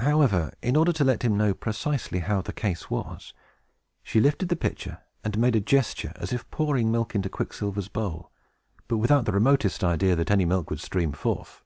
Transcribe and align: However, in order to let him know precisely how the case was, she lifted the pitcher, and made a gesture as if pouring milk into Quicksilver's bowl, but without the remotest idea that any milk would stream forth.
However, 0.00 0.52
in 0.60 0.76
order 0.76 0.92
to 0.92 1.04
let 1.04 1.22
him 1.22 1.38
know 1.38 1.54
precisely 1.54 2.18
how 2.18 2.42
the 2.42 2.52
case 2.52 2.90
was, 2.90 3.32
she 4.02 4.20
lifted 4.20 4.50
the 4.50 4.56
pitcher, 4.56 4.98
and 5.24 5.38
made 5.38 5.56
a 5.56 5.60
gesture 5.62 6.12
as 6.16 6.34
if 6.34 6.50
pouring 6.50 6.92
milk 6.92 7.14
into 7.14 7.30
Quicksilver's 7.30 7.88
bowl, 7.88 8.30
but 8.88 8.98
without 8.98 9.24
the 9.24 9.32
remotest 9.32 9.82
idea 9.82 10.14
that 10.16 10.30
any 10.30 10.44
milk 10.44 10.68
would 10.68 10.80
stream 10.80 11.12
forth. 11.14 11.62